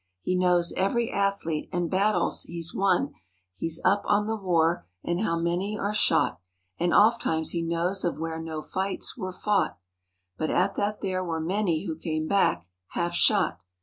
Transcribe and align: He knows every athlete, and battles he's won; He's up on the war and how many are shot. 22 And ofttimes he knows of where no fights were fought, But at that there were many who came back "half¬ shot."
He 0.23 0.35
knows 0.35 0.73
every 0.75 1.11
athlete, 1.11 1.69
and 1.71 1.87
battles 1.87 2.41
he's 2.41 2.73
won; 2.73 3.13
He's 3.53 3.79
up 3.85 4.01
on 4.05 4.25
the 4.25 4.35
war 4.35 4.87
and 5.03 5.21
how 5.21 5.37
many 5.37 5.77
are 5.77 5.93
shot. 5.93 6.41
22 6.79 6.83
And 6.85 6.91
ofttimes 6.95 7.51
he 7.51 7.61
knows 7.61 8.03
of 8.03 8.17
where 8.17 8.41
no 8.41 8.63
fights 8.63 9.15
were 9.15 9.31
fought, 9.31 9.77
But 10.39 10.49
at 10.49 10.73
that 10.73 11.01
there 11.01 11.23
were 11.23 11.39
many 11.39 11.85
who 11.85 11.95
came 11.95 12.27
back 12.27 12.65
"half¬ 12.95 13.11
shot." 13.11 13.59